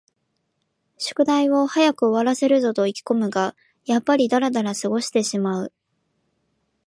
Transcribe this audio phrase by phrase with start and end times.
[0.97, 3.55] 宿題を早く終わらせるぞと意気ごむが、
[3.85, 5.71] やっぱりだらだら過ごしてしまう